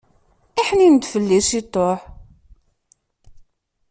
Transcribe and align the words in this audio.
Iḥnin-d 0.61 1.03
fell-i 1.13 1.39
ciṭuḥ! 1.49 1.99